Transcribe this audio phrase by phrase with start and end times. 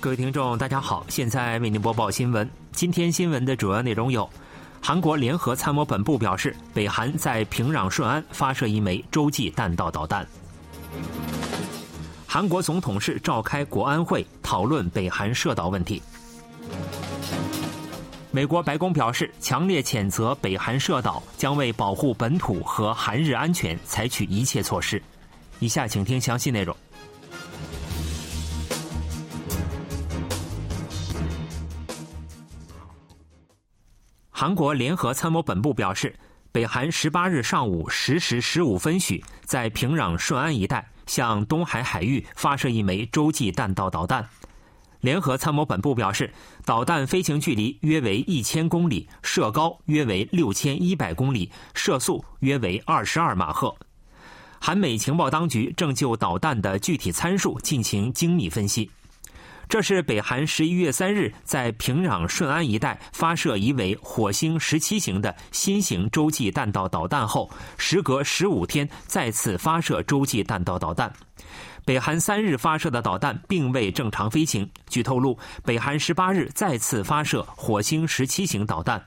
[0.00, 2.48] 各位听众，大家好，现在为您播报新闻。
[2.72, 4.26] 今天新闻的主要内容有：
[4.80, 10.24] 韩国联合参谋本部表示，北韩在平壤顺安发射一枚洲际弹道导弹；
[12.26, 16.00] 韩国总统室召开国安会，讨论北韩射导问题；
[18.30, 25.02] 美国白宫表示，强烈谴责北韩射导，将为保护本土和韩日安全采取一切措施。
[25.58, 26.74] 以下请听详细内容。
[34.40, 36.18] 韩国联合参谋本部表示，
[36.50, 44.26] 北韩十八日上午十时十五分许，在平壤顺安一带向东海海域发射一枚洲际弹道导弹。
[45.00, 46.32] 联合参谋本部表示，
[46.64, 53.76] 导弹飞行距离约为一千公里，射高约为六千一百公里，射速约为二十二马赫。
[54.58, 58.90] 韩美情报当局正就导弹的具体参数进行精密分析。
[59.70, 71.12] 这是北韩十一月三日在平壤顺安一带发射一枚火星十七型的新型洲际弹道导弹后，时隔十五天再次发射洲际弹道导弹。
[71.84, 74.68] 北韩三日发射的导弹并未正常飞行。
[74.88, 79.00] 据透露，北韩十八日再次发射火星十七型导弹。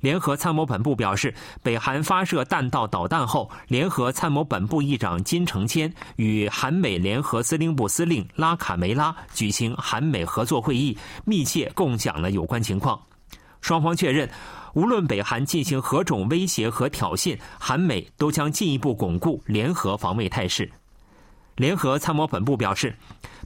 [0.00, 13.00] 联合参谋本部表示，北韩发射弹道导弹后，联合参谋本部议长金成谦与韩美联合司令部司令拉卡梅拉举行韩美合作会议，密切共享了有关情况。
[13.60, 14.28] 双方确认，
[14.72, 20.70] 无论北韩进行何种威胁和挑衅，韩美都将进一步巩固联合防卫态势。
[21.56, 22.96] 联合参谋本部表示，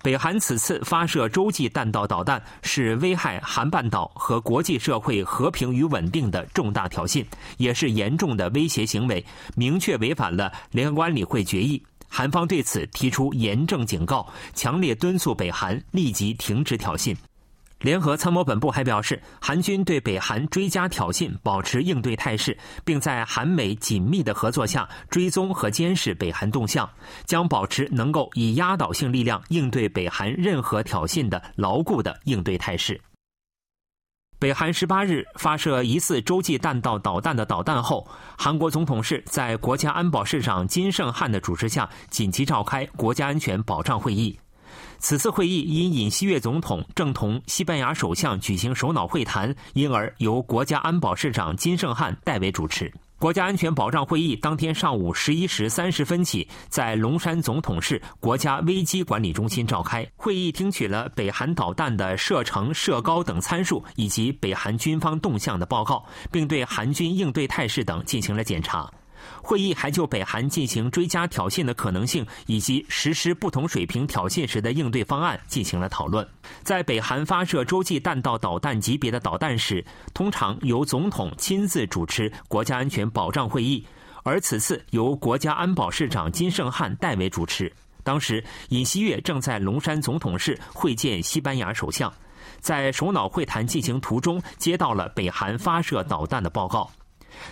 [0.04, 7.24] 北韩此次发射洲际弹道导弹是危害韩半岛和国际社会和平与稳定的重大挑衅，
[7.56, 9.24] 也是严重的威胁行为，
[9.56, 11.82] 明确违反了联合国安理会决议。
[12.06, 17.16] 韩方对此提出严正警告，强烈敦促北韩立即停止挑衅。
[17.84, 26.88] 联合参谋本部还表示，韩军对北韩追加挑衅保持应对态势，并在韩美紧密的合作下追踪和监视北韩动向，
[27.26, 32.98] 将保持能够以压倒性力量应对北韩任何挑衅的牢固的应对态势。
[34.38, 38.08] 北韩十八日发射疑似洲际弹道导弹的导弹后，
[38.38, 44.40] 韩国总统室在国家安保市长金圣汉的主持下紧急召开国家安全保障会议。
[45.04, 52.90] 此次会议因尹锡悦总统正同西班牙首相举行首脑会谈，因而由国家安保市长金圣汉代为主持。
[53.18, 60.10] 国家安全保障会议当天上午十一时三十分起，在龙山总统室国家危机管理中心召开。
[60.16, 68.90] 会议听取了北韩导弹的射程、射高等参数以及北韩军方动向的报告，并对韩军应对态势等进行了检查。
[69.42, 76.26] 会议还就北韩进行追加挑衅的可能性，以及实施不同水平挑衅时的应对方案进行了讨论。
[76.62, 83.84] 在北韩发射洲际弹道导弹级别的导弹时，通常由总统亲自主持国家安全保障会议，
[84.22, 87.72] 而此次由国家安保市长金圣汉代为主持。
[88.02, 92.12] 当时，尹锡悦正在龙山总统室会见西班牙首相，
[92.60, 96.90] 在首脑会谈进行途中，接到了北韩发射导弹的报告。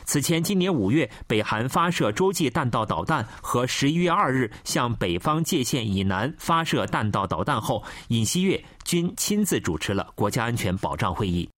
[0.04, 11.48] 此前，今年五月，北韩发射洲际弹道导弹和十一月二日向北方界限以南发射弹道导弹后，尹锡悦均亲自主持了国家安全保障会议。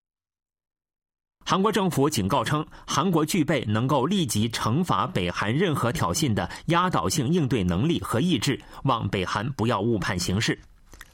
[1.47, 10.59] 韩国政府警告称，韩国具备能够立即惩罚北韩任何挑衅的压倒性应对能力和意志，望北韩不要误判形势。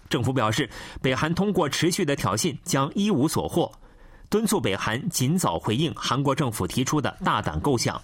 [0.09, 0.69] 政府表示，
[1.01, 3.69] 北韩通过持续的挑衅将一无所获。
[4.31, 8.01] 敦促北韩尽早回应韩国政府提出的大胆构想。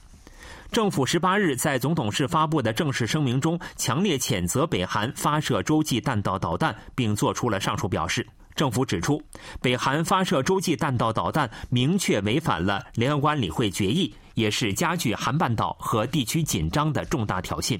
[0.73, 8.27] 政府十八日在总统室发布的正式声明中，强烈谴责北韩发射洲际弹道导弹，并作出了上述表示。
[8.55, 9.23] 政府指出，
[9.61, 17.79] 北韩发射洲际弹道导弹，明确违反了联合国安理会决议，也是加剧韩半岛和地区紧张的重大挑衅。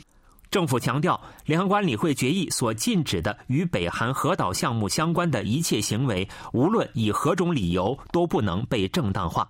[0.50, 9.48] 政府强调，联合国安理会决议所禁止的与北韩核导项目相关的一切行为，无论以何种理由，都不能被正当化。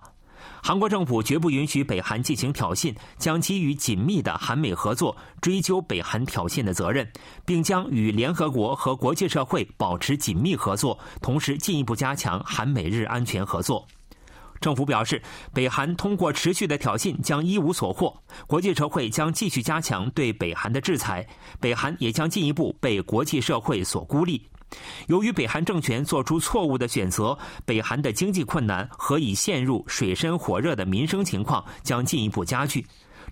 [0.60, 7.08] 韩国政府绝不允许北韩进行挑衅，将基于紧密的韩美合作追究北韩挑衅的责任，
[7.44, 13.86] 并将与联合国和国际社会保持紧密合作，同时进一步加强韩美日安全合作。
[14.60, 15.22] 政府表示，
[15.52, 18.14] 北韩通过持续的挑衅将一无所获，
[18.46, 21.26] 国际社会将继续加强对北韩的制裁，
[21.60, 24.48] 北韩也将进一步被国际社会所孤立。
[25.06, 32.84] 由于北韩政权做出错误的选择，北韩的经济困难和已陷入水深火热的民生情况将进一步加剧。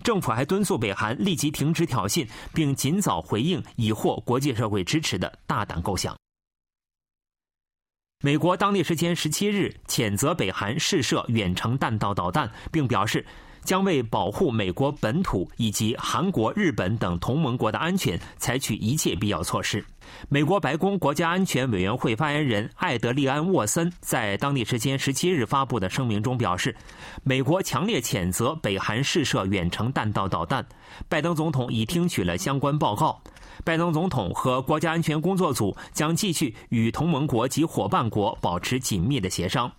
[0.03, 6.16] 政府还敦促北韩立即停止挑衅，并尽早回应已获国际社会支持的大胆构想。
[8.23, 13.23] 美国当地时间十七日谴责北韩试射远程弹道导弹，并表示。
[13.67, 19.83] 将为保护美国本土以及韩国、日本等同盟国的安全，采取一切必要措施。
[20.29, 26.73] 美国白宫国家安全委员会发言人艾德利安·沃森在当地时间十七日发布的声明中表示，
[27.23, 30.65] 美国强烈谴责北韩试射远程弹道导弹。
[31.09, 33.21] 拜登总统已听取了相关报告，
[33.65, 39.69] 拜登总统和国家安全工作组将继续与同盟国及伙伴国保持紧密的协商。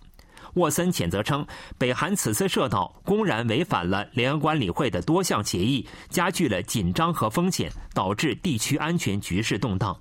[0.59, 1.45] 沃森谴责称，
[1.77, 9.97] 北韩此次射导公然违反了联合国安理会的多项协议，加剧了紧张和风险，导致地区安全局势动荡。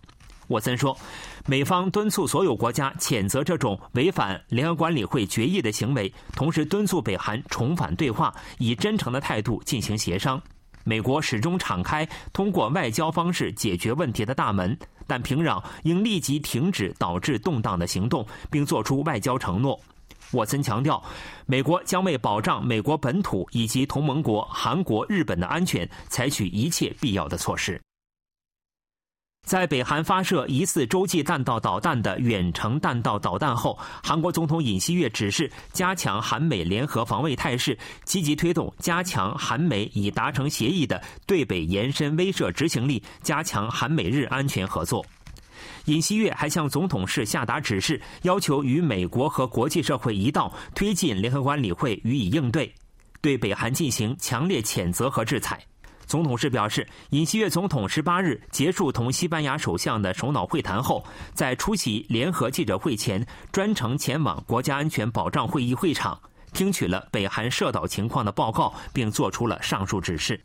[0.48, 0.98] 沃森说，
[1.46, 10.42] 美方敦促所有国家谴责这种违反联合国安理会决议的行为，同时敦促北韩重返对话，以真诚的态度进行协商。
[10.84, 14.76] 美国始终敞开通过外交方式解决问题的大门，
[15.06, 19.78] 但平壤应立即停止导致动荡的行动，并作出外交承诺。
[20.32, 21.02] 沃森强调，
[21.46, 27.80] 美国将为保障美国本土以及同盟国韩国、日本的安全，采取一切必要的措施。
[29.46, 45.02] 在北韩发射疑似洲际弹道导弹的远程弹道导弹后，韩国总统尹锡悦指示加强韩美联合防卫态势，积极推动加强韩美已达成协议的对北延伸威慑执行力，加强韩美日安全合作。
[45.88, 52.70] 尹锡悦还向总统室下达指示，要求与美国和国际社会一道推进联合国安理会予以应对，
[53.22, 55.58] 对北韩进行强烈谴责和制裁。
[56.04, 61.02] 总统室表示，尹锡悦总统十八日结束同西班牙首相的首脑会谈后，
[61.32, 66.20] 在出席联合记者会前，专程前往国家安全保障会议会场，
[66.52, 70.38] 听取了北韩涉岛情况的报告，并作出了上述指示。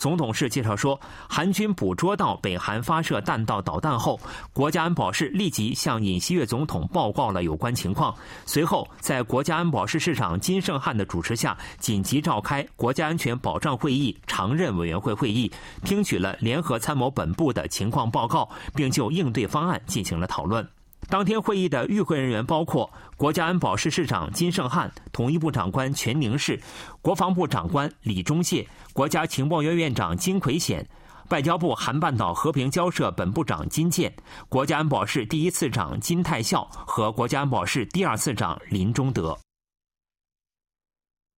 [0.00, 0.98] 总统室介绍说，
[1.28, 4.18] 韩军捕捉到北韩发射弹道导弹后，
[4.50, 8.14] 国家安保室立即向尹锡悦总统报告了有关情况。
[8.46, 15.52] 随后，在国家安保室室长金圣汉的主持下，紧急召开国家安全保障会议常任委员会会议，
[15.84, 20.66] 听取了联合参谋本部的情况报告，并就应对方案进行了讨论。
[21.10, 26.58] 当天会议的与会人员包括国家安保室室长金圣汉、统一部长官全宁世、
[27.02, 30.88] 国防部长官李忠谢、国家情报院院长金奎显、
[31.30, 34.14] 外交部韩半岛和平交涉本部长金健、
[34.48, 39.36] 国家安保室第一次长金泰孝和国家安保室第二次长林中德。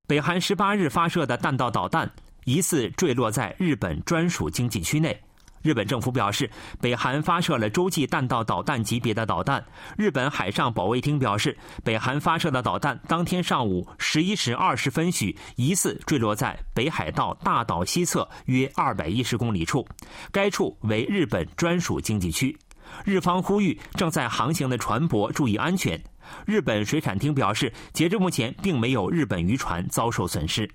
[0.06, 2.12] 北韩十八日发射的弹道导弹
[2.44, 5.18] 疑似坠落在日本专属经济区内。
[5.62, 6.50] 日本政府表示，
[6.81, 9.64] 北韩发射了洲际弹道导弹级别的导弹。
[9.97, 19.87] 日本海上保卫厅表示，北韩发射的导弹当天上午十一时二十分许，疑似坠落在北海道大岛西侧约二百一十公里处，
[20.31, 22.59] 该处为日本专属经济区。
[23.05, 25.99] 日方呼吁正在航行的船舶注意安全。
[26.44, 30.69] 日本水产厅表示，截至目前，并没有日本渔船遭受损失。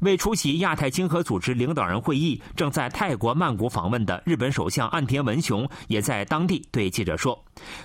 [0.00, 7.42] 为出席亚太经合组织领导人会议，正在泰国曼谷访问的日本首相岸田文雄也在当地对记者说：“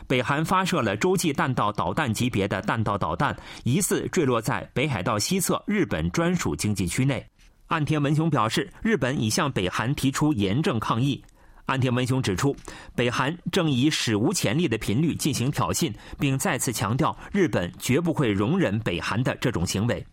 [0.08, 7.26] 北韩发射了洲际弹道导弹级别的弹道导弹，疑似坠落在北海道西侧日本专属经济区内。”
[7.68, 11.24] 岸田文雄表示，日本已向北韩提出严正抗议。
[11.68, 12.54] 岸田文雄指出，
[12.96, 15.90] 北韩正以史无前例的频率进行挑衅，
[16.20, 20.06] 并再次强调，日本绝不会容忍北韩的这种行为。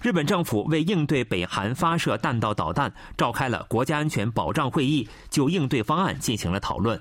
[0.00, 7.00] 日本政府为应对北韩发射弹道导弹，召开了国家安全保障会议，就应对方案进行了讨论。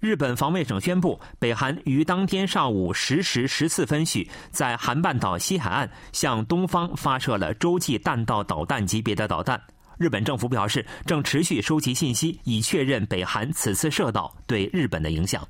[0.00, 9.58] 日本防卫省宣布，北韩于当天上午十时十四分许，在韩半岛西海岸向东方发射了洲际弹道导弹级别的导弹。
[9.96, 15.46] 日本政府表示，正持续收集信息，以确认北韩此次射导对日本的影响。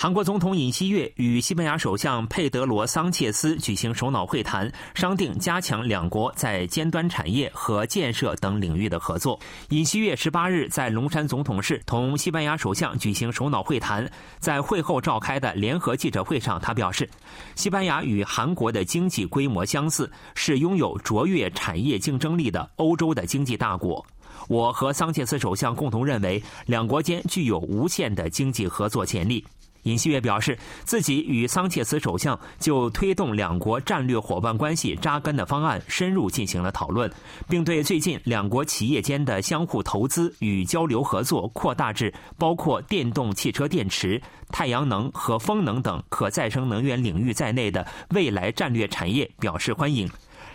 [0.00, 9.36] 韩国总统尹锡悦与西班牙首相佩德罗·桑切斯举行首脑会谈，商定加强两国在尖端产业和建设等领域的合作。
[9.70, 17.10] 尹锡悦十八日在龙山总统室同西班牙首相举行首脑会谈，在会后召开的联合记者会上，他表示，
[17.56, 24.06] 西班牙与韩国的经济规模相似，是拥有卓越产业竞争力的欧洲的经济大国。
[24.46, 29.44] 我和桑切斯首相共同认为，两国间具有无限的经济合作潜力。
[29.84, 37.10] 尹锡悦表示，自己与桑切斯首相就推动两国战略伙伴关系扎根的方案深入进行了讨论，
[37.48, 44.20] 并对最近两国企业间的相互投资与交流合作扩大至包括电动汽车电池、
[44.50, 50.08] 太阳能和风能等可再生能源领域在内的未来战略产业表示欢迎。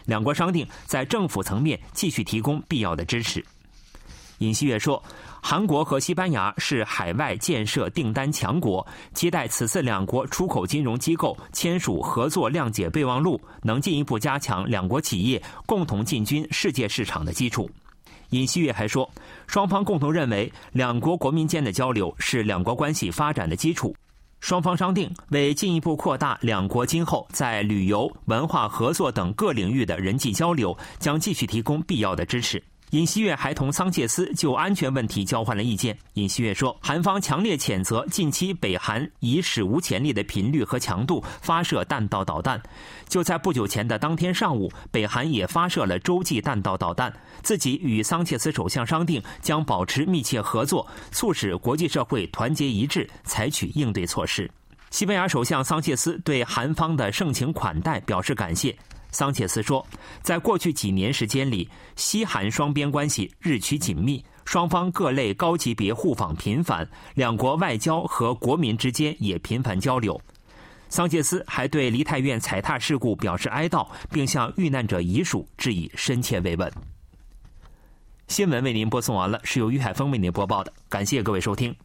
[0.05, 3.43] 两国商定在政府层面继续提供必要的支持。
[4.39, 5.01] 尹锡悦说，
[5.45, 8.83] 韩国和西班牙是海外建设订单强国，
[9.13, 17.69] 期待此次两国出口金融机构签署合作谅解备忘录，能进一步加强两国企业共同进军世界市场的基础。
[18.29, 19.07] 尹锡悦还说，
[19.45, 23.93] 双方共同认为，两国国民间的交流是两国关系发展的基础。
[24.39, 32.63] 双方商定，为进一步扩大两国今后在旅游、文化合作等各领域的人际交流，将继续提供必要的支持。
[32.93, 35.97] 尹锡悦还同桑切斯就安全问题交换了意见。
[36.13, 42.61] 尹锡悦说，韩方强烈谴责近期北韩以史无前例的频率和强度发射弹道导弹。
[43.09, 47.11] 就在不久前的当天上午，北韩也发射了洲际弹道导弹。
[47.41, 54.47] 自己与桑切斯首相商定，将保持密切合作，促使国际社会团结一致，采取应对措施。
[54.91, 58.77] 西班牙首相桑切斯对韩方的盛情款待表示感谢。
[59.13, 59.87] 桑切斯说，
[60.21, 70.19] 在过去几年时间里，西韩双边关系日趋紧密，双方各类高级别互访频繁，两国外交和国民之间也频繁交流。
[70.89, 76.69] 桑切斯还对梨泰院踩踏事故表示哀悼，并向遇难者遗属致以深切慰问。
[78.27, 81.75] 新闻为您播送完了，是由于海峰为您播报的，感谢各位收听。